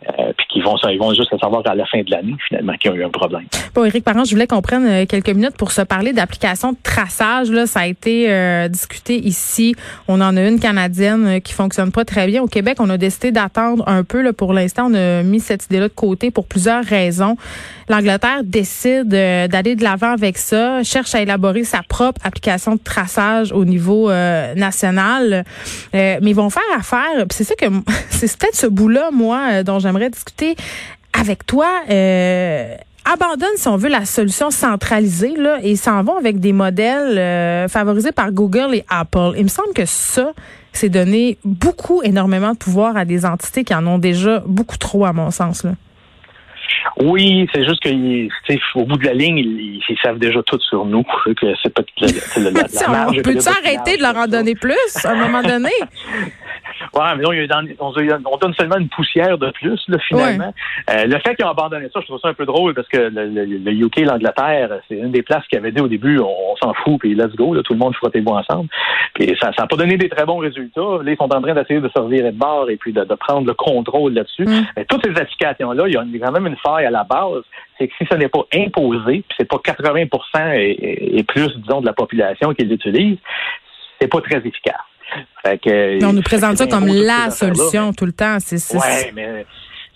Euh, 0.09 0.33
puis 0.35 0.47
qui 0.49 0.61
vont, 0.63 0.77
ils 0.91 0.99
vont 0.99 1.13
juste 1.13 1.31
savoir 1.39 1.61
à 1.67 1.75
la 1.75 1.85
fin 1.85 2.01
de 2.01 2.11
l'année, 2.11 2.35
finalement, 2.49 2.73
qu'il 2.75 2.91
y 2.91 2.95
a 2.95 2.97
eu 2.97 3.05
un 3.05 3.11
problème. 3.11 3.45
Bon, 3.75 3.85
Éric 3.85 4.03
Parent, 4.03 4.25
je 4.25 4.31
voulais 4.31 4.47
qu'on 4.47 4.63
prenne 4.63 4.87
euh, 4.87 5.05
quelques 5.05 5.29
minutes 5.29 5.59
pour 5.59 5.73
se 5.73 5.83
parler 5.83 6.15
d'applications 6.15 6.73
de 6.73 6.79
traçage. 6.83 7.51
Là, 7.51 7.67
ça 7.67 7.81
a 7.81 7.87
été 7.87 8.33
euh, 8.33 8.69
discuté 8.69 9.17
ici. 9.17 9.75
On 10.09 10.23
en 10.23 10.39
a 10.39 10.49
une 10.49 10.59
canadienne 10.59 11.43
qui 11.43 11.53
fonctionne 11.53 11.93
pas 11.93 12.07
très 12.07 12.27
bien. 12.27 12.43
Au 12.43 12.47
Québec, 12.47 12.79
on 12.81 12.89
a 12.89 12.97
décidé 12.97 13.31
d'attendre 13.31 13.85
un 13.87 14.03
peu. 14.03 14.23
Là, 14.23 14.33
pour 14.33 14.55
l'instant, 14.55 14.89
on 14.91 14.95
a 14.95 15.23
mis 15.23 15.41
cette 15.41 15.67
idée-là 15.67 15.89
de 15.89 15.95
côté 15.95 16.31
pour 16.31 16.47
plusieurs 16.47 16.83
raisons. 16.83 17.37
L'Angleterre 17.91 18.43
décide 18.43 19.09
d'aller 19.09 19.75
de 19.75 19.83
l'avant 19.83 20.13
avec 20.13 20.39
ça, 20.39 20.83
cherche 20.83 21.15
à 21.15 21.21
élaborer 21.21 21.65
sa 21.65 21.83
propre 21.83 22.21
application 22.25 22.77
de 22.77 22.81
traçage 22.83 23.53
au 23.61 23.65
niveau 23.65 24.11
national. 24.57 25.45
mais 25.93 26.19
ils 26.23 26.35
vont 26.35 26.51
faire 26.51 26.63
affaire. 26.77 27.27
C'est 27.31 27.45
ça 27.45 27.55
que 27.55 27.67
c'est 28.11 28.37
peut-être 28.37 28.57
ce 28.57 28.67
bout-là, 28.67 29.11
moi, 29.13 29.63
dont 29.63 29.79
j'aimerais 29.79 30.11
discuter 30.11 30.57
avec 31.13 31.47
toi. 31.47 31.69
Euh, 31.91 32.75
abandonne, 33.05 33.49
si 33.57 33.69
on 33.69 33.77
veut, 33.77 33.89
la 33.89 34.05
solution 34.05 34.51
centralisée 34.51 35.37
là, 35.37 35.59
et 35.63 35.77
s'en 35.77 36.03
vont 36.03 36.17
avec 36.17 36.41
des 36.41 36.53
modèles 36.53 37.19
euh, 37.19 37.69
favorisés 37.69 38.13
par 38.13 38.33
Google 38.33 38.75
et 38.75 38.85
Apple. 38.89 39.33
Il 39.37 39.45
me 39.45 39.49
semble 39.49 39.73
que 39.75 39.87
ça, 39.87 40.33
c'est 40.73 40.89
donner 40.89 41.39
beaucoup, 41.45 42.03
énormément 42.03 42.53
de 42.53 42.59
pouvoir 42.59 42.97
à 42.97 43.05
des 43.05 43.25
entités 43.25 43.65
qui 43.65 43.75
en 43.75 43.87
ont 43.87 43.99
déjà 43.99 44.43
beaucoup 44.47 44.79
trop, 44.79 45.05
à 45.05 45.13
mon 45.13 45.31
sens. 45.31 45.65
Là. 45.65 45.73
Oui, 46.99 47.49
c'est 47.53 47.65
juste 47.65 47.83
qu'au 47.83 48.85
bout 48.85 48.97
de 48.97 49.07
la 49.07 49.15
ligne, 49.15 49.39
ils, 49.39 49.99
savent 50.03 50.19
déjà 50.19 50.43
tout 50.43 50.61
sur 50.61 50.85
nous. 50.85 51.05
Que 51.41 51.55
c'est 51.63 51.73
pas 51.73 51.83
la, 52.01 52.51
la, 52.51 52.51
la, 52.51 53.09
on 53.09 53.13
peut-tu 53.13 53.49
arrêter 53.49 53.97
de 53.97 54.03
leur 54.03 54.17
en 54.17 54.27
donner 54.27 54.55
plus 54.55 54.75
à 55.05 55.11
un 55.11 55.15
moment 55.15 55.43
donné? 55.43 55.71
Ouais, 56.95 57.17
mais 57.17 57.23
non, 57.23 57.31
on, 57.81 58.37
donne 58.37 58.55
seulement 58.55 58.79
une 58.79 58.89
poussière 58.89 59.39
de 59.39 59.51
plus, 59.51 59.81
là, 59.89 59.99
finalement. 60.07 60.53
Euh, 60.91 61.05
le 61.07 61.19
fait 61.19 61.35
qu'ils 61.35 61.45
ont 61.45 61.51
abandonné 61.51 61.89
ça, 61.93 62.01
je 62.01 62.07
trouve 62.07 62.21
ça 62.21 62.29
un 62.29 62.35
peu 62.35 62.47
drôle 62.47 62.75
parce 62.75 62.89
que 62.89 62.99
le, 62.99 63.27
le, 63.27 63.73
UK, 63.73 64.01
l'Angleterre, 64.01 64.81
c'est 64.89 64.97
une 64.97 65.13
des 65.13 65.23
places 65.23 65.47
qui 65.49 65.57
avait 65.57 65.73
dit 65.73 65.81
au 65.81 65.89
début, 65.89 66.19
on, 66.19 66.57
s'en 66.57 66.75
fout, 66.75 66.99
puis 67.01 67.15
let's 67.15 67.35
go, 67.37 67.55
là, 67.55 67.63
tout 67.63 67.73
le 67.73 67.79
monde 67.79 67.95
frottez-vous 67.95 68.31
ensemble. 68.31 68.69
Puis 69.15 69.37
ça 69.41 69.51
n'a 69.59 69.67
pas 69.67 69.77
donné 69.77 69.97
des 69.97 70.09
très 70.09 70.25
bons 70.25 70.39
résultats. 70.39 70.81
Là, 71.03 71.11
ils 71.11 71.17
sont 71.17 71.33
en 71.33 71.41
train 71.41 71.55
d'essayer 71.55 71.81
de 71.81 71.89
se 71.89 71.99
revirer 71.99 72.33
de 72.33 72.39
bord 72.39 72.69
et 72.71 72.77
puis 72.77 72.93
de, 72.93 73.05
prendre 73.15 73.47
le 73.47 73.55
contrôle 73.55 74.15
là-dessus. 74.15 74.45
Mm. 74.45 74.67
Mais 74.77 74.85
toutes 74.85 75.05
ces 75.05 75.21
applications-là, 75.21 75.85
il 75.87 75.95
y 75.95 75.97
a 75.97 76.27
quand 76.27 76.33
même 76.33 76.47
une 76.47 76.57
faille 76.57 76.87
à 76.87 76.91
la 76.91 77.05
base. 77.05 77.43
C'est 77.79 77.89
que 77.89 77.95
si 77.99 78.07
ce 78.11 78.15
n'est 78.17 78.29
pas 78.29 78.45
imposé, 78.55 79.25
puis 79.27 79.37
c'est 79.39 79.49
pas 79.49 79.59
80 79.63 80.07
et, 80.55 81.19
et 81.19 81.23
plus, 81.25 81.55
disons, 81.59 81.81
de 81.81 81.87
la 81.87 81.93
population 81.93 82.53
qui 82.55 82.65
l'utilise, 82.65 83.19
c'est 84.01 84.09
pas 84.09 84.21
très 84.21 84.39
efficace 84.39 84.90
on 85.45 86.13
nous 86.13 86.23
présente 86.23 86.59
ça 86.59 86.67
comme 86.67 86.87
la 86.87 87.31
solution 87.31 87.93
tout 87.93 88.07
le 88.07 88.13
temps. 88.13 88.39
C'est, 88.41 88.77
ouais, 88.77 89.13
mais 89.15 89.45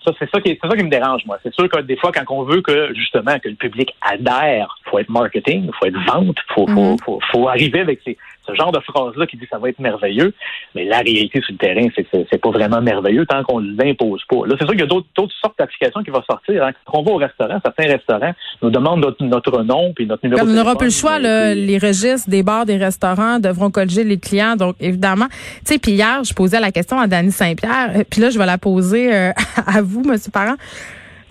ça, 0.04 0.12
c'est 0.18 0.30
ça 0.30 0.40
qui, 0.40 0.58
c'est 0.60 0.68
ça 0.68 0.76
qui 0.76 0.84
me 0.84 0.90
dérange, 0.90 1.22
moi. 1.26 1.38
C'est 1.42 1.54
sûr 1.54 1.68
que 1.68 1.80
des 1.80 1.96
fois, 1.96 2.12
quand 2.12 2.24
on 2.28 2.42
veut 2.42 2.60
que, 2.60 2.92
justement, 2.94 3.38
que 3.38 3.48
le 3.48 3.54
public 3.54 3.94
adhère, 4.02 4.76
faut 4.84 4.98
être 4.98 5.08
marketing, 5.08 5.70
faut 5.78 5.86
être 5.86 6.00
vente, 6.06 6.36
faut, 6.54 6.66
faut, 6.66 6.96
mm-hmm. 6.96 7.20
faut, 7.30 7.48
arriver 7.48 7.80
avec 7.80 8.00
ces, 8.04 8.18
ce 8.46 8.54
genre 8.54 8.72
de 8.72 8.80
phrase-là 8.80 9.26
qui 9.26 9.36
dit 9.36 9.44
que 9.44 9.50
ça 9.50 9.58
va 9.58 9.68
être 9.68 9.78
merveilleux. 9.78 10.32
Mais 10.74 10.84
la 10.84 10.98
réalité 10.98 11.40
sur 11.40 11.52
le 11.52 11.58
terrain, 11.58 11.86
c'est 11.94 12.04
que 12.04 12.26
c'est 12.30 12.40
pas 12.40 12.50
vraiment 12.50 12.80
merveilleux 12.80 13.26
tant 13.26 13.42
qu'on 13.44 13.60
ne 13.60 13.76
l'impose 13.76 14.22
pas. 14.28 14.46
Là, 14.46 14.54
c'est 14.58 14.64
sûr 14.64 14.72
qu'il 14.72 14.80
y 14.80 14.84
a 14.84 14.86
d'autres, 14.86 15.06
sortes 15.40 15.58
d'applications 15.58 16.02
qui 16.02 16.10
vont 16.10 16.22
sortir. 16.22 16.64
Hein. 16.64 16.72
Quand 16.84 17.00
on 17.00 17.02
va 17.02 17.12
au 17.12 17.16
restaurant, 17.16 17.58
certains 17.64 17.86
restaurants 17.86 18.32
nous 18.62 18.70
demandent 18.70 19.00
notre, 19.00 19.62
nom 19.62 19.92
puis 19.94 20.06
notre 20.06 20.24
numéro 20.24 20.40
de 20.40 20.46
téléphone. 20.46 20.60
On 20.60 20.64
n'aura 20.64 20.76
plus 20.76 20.86
le 20.86 20.92
choix, 20.92 21.18
là, 21.18 21.54
les 21.54 21.78
registres 21.78 22.28
des 22.28 22.42
bars, 22.42 22.66
des 22.66 22.76
restaurants 22.76 23.38
devront 23.38 23.70
colliger 23.70 24.04
les 24.04 24.18
clients. 24.18 24.56
Donc, 24.56 24.76
évidemment, 24.80 25.26
tu 25.28 25.74
sais, 25.74 25.78
puis 25.78 25.92
hier, 25.92 26.22
je 26.24 26.34
posais 26.34 26.60
la 26.60 26.70
question 26.70 26.98
à 26.98 27.06
Dany 27.06 27.32
Saint-Pierre, 27.32 28.04
puis 28.10 28.20
là, 28.20 28.30
je 28.30 28.38
vais 28.38 28.46
la 28.46 28.58
poser 28.58 29.14
euh, 29.14 29.32
à 29.66 29.82
vous, 29.82 30.02
monsieur 30.02 30.30
Parent. 30.30 30.56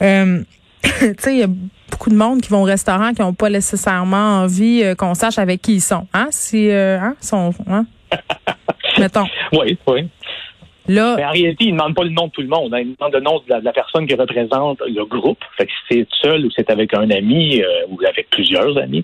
Euh, 0.01 0.41
tu 0.83 1.15
sais, 1.19 1.45
beaucoup 1.93 2.09
de 2.09 2.15
monde 2.15 2.41
qui 2.41 2.49
vont 2.49 2.61
au 2.61 2.65
restaurant 2.65 3.13
qui 3.13 3.21
n'ont 3.21 3.35
pas 3.35 3.51
nécessairement 3.51 4.41
envie 4.41 4.81
euh, 4.83 4.95
qu'on 4.95 5.13
sache 5.13 5.37
avec 5.37 5.61
qui 5.61 5.75
ils 5.75 5.81
sont. 5.81 6.07
Hein? 6.11 6.27
Si, 6.31 6.71
euh, 6.71 6.97
hein? 6.99 7.15
Sont, 7.21 7.53
hein? 7.69 7.85
Mettons. 8.99 9.25
Oui, 9.51 9.77
oui. 9.85 10.09
Là, 10.87 11.15
mais 11.17 11.25
en 11.25 11.31
réalité, 11.31 11.65
il 11.65 11.73
ne 11.73 11.79
demande 11.79 11.95
pas 11.95 12.03
le 12.03 12.09
nom 12.09 12.27
de 12.27 12.31
tout 12.31 12.41
le 12.41 12.47
monde. 12.47 12.73
Hein. 12.73 12.81
Il 12.81 12.95
demande 12.95 13.13
le 13.13 13.19
nom 13.21 13.41
de 13.47 13.63
la, 13.63 13.71
personne 13.71 14.05
qui 14.05 14.15
représente 14.15 14.81
le 14.85 15.05
groupe. 15.05 15.39
Fait 15.57 15.65
que 15.65 15.71
si 15.71 15.99
c'est 15.99 16.07
seul 16.21 16.45
ou 16.45 16.49
c'est 16.55 16.69
avec 16.69 16.93
un 16.93 17.09
ami 17.09 17.61
euh, 17.61 17.85
ou 17.89 17.99
avec 18.07 18.29
plusieurs 18.29 18.77
amis, 18.77 19.03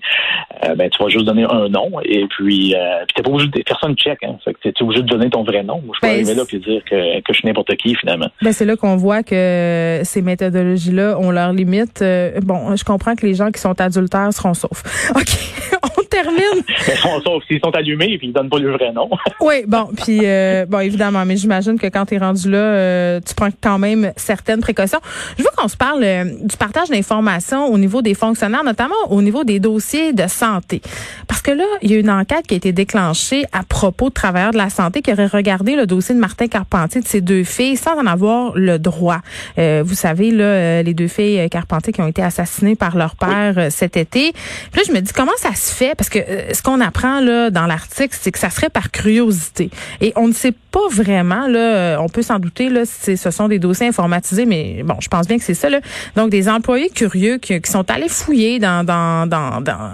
euh, 0.64 0.74
ben 0.74 0.90
tu 0.90 1.02
vas 1.02 1.08
juste 1.08 1.24
donner 1.24 1.44
un 1.44 1.68
nom 1.68 1.90
et 2.04 2.26
puis, 2.28 2.74
euh, 2.74 3.04
puis 3.06 3.14
t'es 3.14 3.22
pas 3.22 3.30
obligé 3.30 3.48
de 3.48 3.62
personne 3.62 3.94
check. 3.96 4.18
Hein. 4.22 4.36
Fait 4.44 4.54
que 4.54 4.68
t'es 4.68 4.82
obligé 4.82 5.02
de 5.02 5.08
donner 5.08 5.30
ton 5.30 5.42
vrai 5.42 5.62
nom. 5.62 5.82
Je 5.94 6.00
peux 6.00 6.06
ben, 6.06 6.14
arriver 6.14 6.34
là 6.34 6.42
et 6.52 6.58
dire 6.58 6.84
que, 6.84 7.20
que 7.20 7.32
je 7.32 7.38
suis 7.38 7.46
n'importe 7.46 7.74
qui 7.76 7.94
finalement. 7.94 8.28
Ben 8.42 8.52
c'est 8.52 8.66
là 8.66 8.76
qu'on 8.76 8.96
voit 8.96 9.22
que 9.22 10.00
ces 10.04 10.22
méthodologies-là 10.22 11.18
ont 11.18 11.30
leurs 11.30 11.52
limites. 11.52 12.04
bon, 12.42 12.76
je 12.76 12.84
comprends 12.84 13.14
que 13.14 13.26
les 13.26 13.34
gens 13.34 13.50
qui 13.50 13.60
sont 13.60 13.80
adultères 13.80 14.32
seront 14.32 14.54
saufs. 14.54 14.82
Ok, 15.20 15.99
termine. 16.22 16.62
Saufs 17.24 17.44
s'ils 17.46 17.60
sont 17.62 17.74
allumés 17.74 18.12
et 18.12 18.18
puis 18.18 18.28
ils 18.28 18.32
donnent 18.32 18.48
pas 18.48 18.58
le 18.58 18.72
vrai 18.72 18.92
nom. 18.92 19.08
oui, 19.40 19.64
bon, 19.66 19.88
puis 19.96 20.20
bon 20.68 20.80
évidemment, 20.80 21.24
mais 21.24 21.36
j'imagine 21.36 21.78
que 21.78 21.86
quand 21.86 22.06
tu 22.06 22.14
es 22.14 22.18
rendu 22.18 22.50
là, 22.50 22.58
euh, 22.58 23.20
tu 23.26 23.34
prends 23.34 23.48
quand 23.60 23.78
même 23.78 24.12
certaines 24.16 24.60
précautions. 24.60 25.00
Je 25.38 25.42
veux 25.42 25.48
qu'on 25.56 25.68
se 25.68 25.76
parle 25.76 26.02
euh, 26.02 26.24
du 26.42 26.56
partage 26.56 26.88
d'informations 26.88 27.66
au 27.66 27.78
niveau 27.78 28.02
des 28.02 28.14
fonctionnaires, 28.14 28.64
notamment 28.64 28.94
au 29.08 29.22
niveau 29.22 29.44
des 29.44 29.60
dossiers 29.60 30.12
de 30.12 30.26
santé. 30.26 30.80
Parce 31.26 31.42
que 31.42 31.50
là, 31.50 31.64
il 31.82 31.90
y 31.90 31.94
a 31.94 31.98
une 31.98 32.10
enquête 32.10 32.46
qui 32.46 32.54
a 32.54 32.56
été 32.56 32.72
déclenchée 32.72 33.44
à 33.52 33.62
propos 33.62 34.08
de 34.08 34.14
travailleurs 34.14 34.52
de 34.52 34.58
la 34.58 34.70
santé 34.70 35.02
qui 35.02 35.12
auraient 35.12 35.26
regardé 35.26 35.76
le 35.76 35.86
dossier 35.86 36.14
de 36.14 36.20
Martin 36.20 36.48
Carpentier 36.48 37.00
de 37.00 37.06
ses 37.06 37.20
deux 37.20 37.44
filles 37.44 37.76
sans 37.76 37.96
en 37.96 38.06
avoir 38.06 38.52
le 38.54 38.78
droit. 38.78 39.20
Euh, 39.58 39.82
vous 39.84 39.94
savez, 39.94 40.30
là, 40.30 40.82
les 40.82 40.94
deux 40.94 41.08
filles 41.08 41.48
Carpentier 41.50 41.92
qui 41.92 42.00
ont 42.00 42.06
été 42.06 42.22
assassinées 42.22 42.76
par 42.76 42.96
leur 42.96 43.16
père 43.16 43.70
cet 43.70 43.96
été. 43.96 44.32
Puis 44.32 44.80
là, 44.80 44.82
je 44.86 44.92
me 44.92 45.00
dis, 45.00 45.12
comment 45.12 45.36
ça 45.36 45.54
se 45.54 45.74
fait? 45.74 45.94
Parce 45.96 46.09
que 46.10 46.18
ce 46.52 46.62
qu'on 46.62 46.80
apprend 46.80 47.20
là 47.20 47.50
dans 47.50 47.66
l'article, 47.66 48.16
c'est 48.20 48.32
que 48.32 48.38
ça 48.38 48.50
serait 48.50 48.68
par 48.68 48.90
curiosité. 48.90 49.70
Et 50.00 50.12
on 50.16 50.28
ne 50.28 50.32
sait 50.32 50.54
pas 50.70 50.88
vraiment, 50.90 51.46
là, 51.46 51.58
euh, 51.58 51.96
on 51.98 52.08
peut 52.08 52.22
s'en 52.22 52.38
douter, 52.38 52.68
là, 52.68 52.82
ce 52.84 53.16
sont 53.30 53.48
des 53.48 53.58
dossiers 53.58 53.88
informatisés, 53.88 54.46
mais 54.46 54.82
bon, 54.84 54.96
je 55.00 55.08
pense 55.08 55.26
bien 55.26 55.38
que 55.38 55.44
c'est 55.44 55.54
ça. 55.54 55.70
Là. 55.70 55.80
Donc, 56.16 56.30
des 56.30 56.48
employés 56.48 56.90
curieux 56.90 57.38
qui, 57.38 57.60
sont 57.64 57.88
allés 57.90 58.08
fouiller 58.08 58.58
dans, 58.58 58.84
dans, 58.84 59.28
dans, 59.28 59.60
dans 59.60 59.90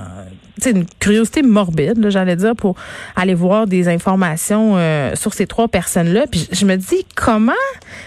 une 0.64 0.86
curiosité 0.98 1.42
morbide, 1.42 2.08
j'allais 2.08 2.36
dire, 2.36 2.56
pour 2.56 2.76
aller 3.14 3.34
voir 3.34 3.66
des 3.66 3.88
informations 3.88 4.74
euh, 4.76 5.14
sur 5.14 5.34
ces 5.34 5.46
trois 5.46 5.68
personnes-là. 5.68 6.26
Puis 6.30 6.48
je 6.50 6.64
me 6.64 6.76
dis, 6.76 7.06
comment, 7.14 7.52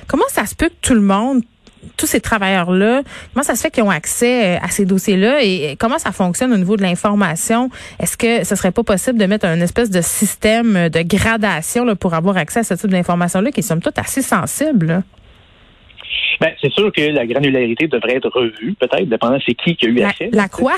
comment 0.08 0.24
ça 0.30 0.46
se 0.46 0.56
peut 0.56 0.70
que 0.70 0.80
tout 0.82 0.96
le 0.96 1.02
monde 1.02 1.44
tous 1.98 2.06
ces 2.06 2.22
travailleurs-là, 2.22 3.04
comment 3.34 3.44
ça 3.44 3.56
se 3.56 3.62
fait 3.62 3.72
qu'ils 3.72 3.84
ont 3.84 3.90
accès 3.90 4.58
à 4.58 4.70
ces 4.70 4.86
dossiers-là 4.86 5.44
et 5.44 5.76
comment 5.80 5.98
ça 5.98 6.12
fonctionne 6.12 6.54
au 6.54 6.58
niveau 6.58 6.78
de 6.78 6.82
l'information? 6.82 7.70
Est-ce 8.00 8.18
que 8.18 8.44
ce 8.44 8.56
serait 8.56 8.72
pas 8.72 8.84
possible 8.84 9.18
de 9.18 9.26
mettre 9.26 9.46
un 9.46 9.60
espèce 9.62 9.90
de 9.90 10.02
système 10.02 10.90
de 10.90 11.02
gradation 11.02 11.86
là, 11.86 11.96
pour 11.96 12.14
avoir 12.14 12.38
accès 12.38 12.60
à 12.60 12.64
ce 12.64 12.74
type 12.74 12.90
d'informations-là 12.90 13.52
qui 13.52 13.64
sont 13.64 13.80
toutes 13.80 14.00
assez 14.00 14.22
sensibles? 14.22 15.04
Ben, 16.40 16.52
c'est 16.62 16.72
sûr 16.72 16.92
que 16.92 17.02
la 17.02 17.26
granularité 17.26 17.88
devrait 17.88 18.16
être 18.16 18.30
revue, 18.30 18.74
peut-être, 18.80 19.10
dépendant 19.10 19.38
c'est 19.46 19.56
qui 19.56 19.76
qui 19.76 19.88
a 19.88 19.90
eu 19.90 20.02
accès. 20.02 20.30
La 20.32 20.48
quoi? 20.48 20.74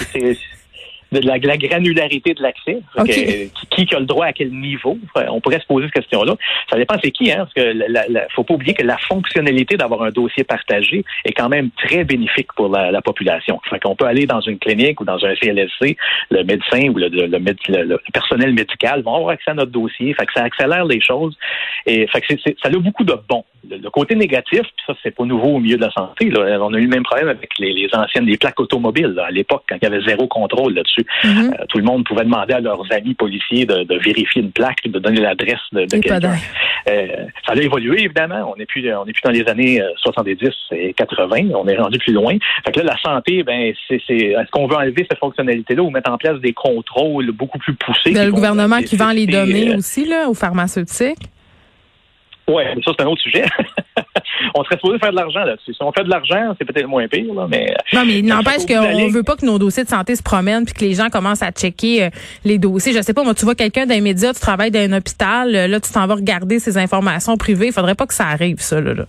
De 1.11 1.19
la, 1.19 1.39
granularité 1.39 2.33
de 2.33 2.41
l'accès. 2.41 2.81
Qui, 3.05 3.85
qui, 3.85 3.95
a 3.95 3.99
le 3.99 4.05
droit 4.05 4.27
à 4.27 4.33
quel 4.33 4.51
niveau? 4.51 4.97
On 5.15 5.41
pourrait 5.41 5.59
se 5.59 5.65
poser 5.65 5.87
cette 5.87 5.95
question-là. 5.95 6.35
Ça 6.69 6.77
dépend 6.77 6.95
c'est 7.03 7.11
qui, 7.11 7.31
hein, 7.31 7.45
parce 7.45 7.53
que 7.53 7.61
la, 7.61 8.07
la, 8.07 8.27
faut 8.29 8.43
pas 8.43 8.53
oublier 8.53 8.73
que 8.73 8.83
la 8.83 8.97
fonctionnalité 8.97 9.77
d'avoir 9.77 10.03
un 10.03 10.11
dossier 10.11 10.43
partagé 10.43 11.03
est 11.25 11.33
quand 11.33 11.49
même 11.49 11.69
très 11.71 12.03
bénéfique 12.03 12.53
pour 12.55 12.69
la, 12.69 13.01
population. 13.01 13.59
Fait 13.69 13.79
qu'on 13.79 13.95
peut 13.95 14.05
aller 14.05 14.27
dans 14.27 14.41
une 14.41 14.59
clinique 14.59 15.01
ou 15.01 15.05
dans 15.05 15.25
un 15.25 15.33
CLSC, 15.35 15.97
le 16.29 16.43
médecin 16.43 16.87
ou 16.89 16.97
le, 16.97 17.07
le, 17.07 17.99
personnel 18.13 18.53
médical 18.53 19.01
vont 19.01 19.15
avoir 19.15 19.29
accès 19.31 19.51
à 19.51 19.53
notre 19.55 19.71
dossier. 19.71 20.13
Fait 20.13 20.25
que 20.25 20.33
ça 20.33 20.43
accélère 20.43 20.85
les 20.85 21.01
choses. 21.01 21.35
Et 21.87 22.05
fait 22.07 22.21
que 22.21 22.37
ça 22.37 22.67
a 22.67 22.69
beaucoup 22.69 23.03
de 23.03 23.15
bons. 23.27 23.43
Le, 23.69 23.89
côté 23.89 24.15
négatif, 24.15 24.61
puis 24.61 24.83
ça, 24.87 24.93
c'est 25.03 25.15
pas 25.15 25.23
nouveau 25.23 25.55
au 25.55 25.59
milieu 25.59 25.77
de 25.77 25.81
la 25.81 25.91
santé. 25.91 26.29
Là. 26.29 26.57
On 26.61 26.73
a 26.73 26.77
eu 26.77 26.83
le 26.83 26.89
même 26.89 27.03
problème 27.03 27.29
avec 27.29 27.51
les, 27.59 27.73
les 27.73 27.89
anciennes, 27.93 28.25
les 28.25 28.37
plaques 28.37 28.59
automobiles, 28.59 29.15
à 29.23 29.29
l'époque, 29.29 29.63
quand 29.69 29.75
il 29.81 29.83
y 29.83 29.87
avait 29.87 30.01
zéro 30.01 30.27
contrôle 30.27 30.73
là-dessus. 30.73 31.05
Mm-hmm. 31.23 31.53
Euh, 31.53 31.65
tout 31.69 31.77
le 31.77 31.83
monde 31.83 32.03
pouvait 32.03 32.23
demander 32.23 32.53
à 32.53 32.59
leurs 32.59 32.91
amis 32.91 33.13
policiers 33.13 33.65
de, 33.65 33.85
vérifier 34.03 34.41
une 34.41 34.51
plaque, 34.51 34.83
de 34.85 34.97
donner 34.97 35.21
l'adresse 35.21 35.59
de, 35.73 35.85
quelqu'un. 35.85 36.33
Euh, 36.89 37.07
ça 37.45 37.53
a 37.53 37.55
évolué, 37.55 38.05
évidemment. 38.05 38.51
On 38.51 38.57
n'est 38.57 38.65
plus, 38.65 38.91
on 38.93 39.05
est 39.05 39.13
plus 39.13 39.21
dans 39.23 39.31
les 39.31 39.47
années 39.47 39.81
70 39.97 40.43
euh, 40.43 40.75
et 40.75 40.93
80. 40.93 41.49
On 41.53 41.67
est 41.67 41.77
rendu 41.77 41.99
plus 41.99 42.13
loin. 42.13 42.35
Fait 42.65 42.71
que 42.71 42.79
là, 42.79 42.93
la 42.93 42.97
santé, 42.97 43.43
ben, 43.43 43.73
c'est, 43.87 44.01
est-ce 44.09 44.49
qu'on 44.51 44.67
veut 44.67 44.75
enlever 44.75 45.05
cette 45.09 45.19
fonctionnalité-là 45.19 45.83
ou 45.83 45.91
mettre 45.91 46.11
en 46.11 46.17
place 46.17 46.39
des 46.39 46.53
contrôles 46.53 47.31
beaucoup 47.31 47.59
plus 47.59 47.75
poussés? 47.75 48.11
le 48.11 48.31
gouvernement 48.31 48.81
qui 48.81 48.95
vend 48.95 49.11
les 49.11 49.27
données 49.27 49.75
aussi, 49.75 50.05
là, 50.05 50.29
aux 50.29 50.33
pharmaceutiques? 50.33 51.29
Oui, 52.51 52.63
ça, 52.83 52.91
c'est 52.97 53.03
un 53.03 53.07
autre 53.07 53.21
sujet. 53.21 53.45
on 54.55 54.63
serait 54.63 54.75
supposé 54.75 54.99
faire 54.99 55.11
de 55.11 55.15
l'argent 55.15 55.43
là-dessus. 55.43 55.73
Si 55.73 55.81
on 55.81 55.91
fait 55.91 56.03
de 56.03 56.09
l'argent, 56.09 56.55
c'est 56.57 56.65
peut-être 56.65 56.87
moins 56.87 57.07
pire, 57.07 57.33
là, 57.33 57.47
mais. 57.49 57.73
Non, 57.93 58.05
mais 58.05 58.19
il 58.19 58.25
n'empêche 58.25 58.65
qu'on 58.65 58.97
ne 58.97 59.11
veut 59.11 59.23
pas 59.23 59.35
que 59.35 59.45
nos 59.45 59.59
dossiers 59.59 59.83
de 59.83 59.89
santé 59.89 60.15
se 60.15 60.23
promènent 60.23 60.65
puis 60.65 60.73
que 60.73 60.81
les 60.81 60.93
gens 60.93 61.09
commencent 61.09 61.43
à 61.43 61.51
checker 61.51 62.03
euh, 62.03 62.09
les 62.43 62.57
dossiers. 62.57 62.93
Je 62.93 63.01
sais 63.01 63.13
pas, 63.13 63.23
moi, 63.23 63.33
tu 63.33 63.45
vois 63.45 63.55
quelqu'un 63.55 63.85
d'un 63.85 64.01
média, 64.01 64.33
tu 64.33 64.39
travailles 64.39 64.71
dans 64.71 64.79
un 64.79 64.97
hôpital, 64.97 65.55
euh, 65.55 65.67
là, 65.67 65.79
tu 65.79 65.91
t'en 65.91 66.07
vas 66.07 66.15
regarder 66.15 66.59
ces 66.59 66.77
informations 66.77 67.37
privées. 67.37 67.67
Il 67.67 67.73
faudrait 67.73 67.95
pas 67.95 68.07
que 68.07 68.13
ça 68.13 68.27
arrive, 68.27 68.59
ça, 68.59 68.81
là. 68.81 68.93
là. 68.93 69.05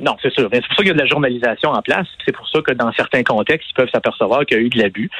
Non, 0.00 0.16
c'est 0.22 0.32
sûr. 0.32 0.48
C'est 0.52 0.66
pour 0.66 0.76
ça 0.76 0.82
qu'il 0.82 0.88
y 0.88 0.90
a 0.90 0.94
de 0.94 0.98
la 0.98 1.06
journalisation 1.06 1.70
en 1.70 1.82
place. 1.82 2.06
C'est 2.24 2.32
pour 2.32 2.48
ça 2.48 2.60
que 2.60 2.72
dans 2.72 2.92
certains 2.92 3.22
contextes, 3.22 3.68
ils 3.70 3.74
peuvent 3.74 3.90
s'apercevoir 3.92 4.44
qu'il 4.44 4.56
y 4.56 4.60
a 4.60 4.62
eu 4.62 4.68
de 4.68 4.78
l'abus. 4.78 5.10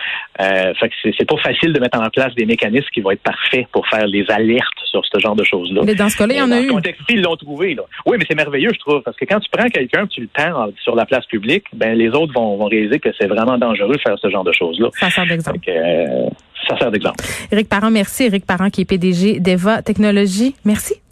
Euh, 0.41 0.75
fait 0.75 0.89
que 0.89 0.95
c'est 1.17 1.29
pas 1.29 1.37
facile 1.37 1.73
de 1.73 1.81
mettre 1.81 1.99
en 1.99 2.09
place 2.11 2.35
des 2.35 2.47
mécanismes 2.47 2.89
qui 2.93 3.01
vont 3.01 3.13
être 3.13 3.23
parfaits 3.23 3.67
pour 3.73 3.87
faire 3.89 4.07
les 4.07 4.25
alertes 4.31 4.79
sur 4.91 5.03
ce 5.05 5.19
genre 5.21 5.37
de 5.37 5.45
choses-là. 5.45 5.83
Mais 5.85 5.95
dans 5.95 6.09
ce 6.09 6.17
cas-là, 6.17 6.35
il 6.35 6.39
y 6.39 6.43
en 6.43 6.51
a 6.51 6.61
eu. 6.61 6.69
Dans 6.69 6.75
contexte 6.75 7.03
ils 7.09 7.23
l'ont 7.23 7.37
trouvé. 7.37 7.75
Là. 7.75 7.83
Oui, 8.07 8.17
mais 8.19 8.25
c'est 8.29 8.35
merveilleux, 8.35 8.71
je 8.73 8.79
trouve, 8.81 9.03
parce 9.03 9.17
que 9.17 9.25
quand 9.25 9.41
tu 9.41 9.49
prends 9.51 9.69
quelqu'un, 9.69 10.07
tu 10.07 10.23
le 10.23 10.29
tends 10.29 10.71
sur 10.83 10.95
la 10.95 11.07
place 11.07 11.27
publique, 11.27 11.65
ben 11.73 11.97
les 11.97 12.09
autres 12.09 12.33
vont, 12.33 12.57
vont 12.57 12.67
réaliser 12.67 12.99
que 12.99 13.11
c'est 13.19 13.27
vraiment 13.27 13.59
dangereux 13.59 13.95
de 13.95 14.01
faire 14.01 14.19
ce 14.21 14.31
genre 14.31 14.45
de 14.45 14.53
choses-là. 14.53 14.89
Ça 14.99 15.11
sert 15.11 15.27
d'exemple. 15.27 15.59
Euh, 15.69 16.29
ça 16.69 16.79
sert 16.79 16.91
d'exemple. 16.91 17.25
Éric 17.53 17.69
Parent, 17.69 17.91
merci. 17.91 18.25
Éric 18.25 18.47
Parent, 18.47 18.71
qui 18.71 18.83
est 18.83 18.85
PDG 18.85 19.41
d'Eva 19.41 19.83
Technologies. 19.83 20.55
Merci. 20.65 21.04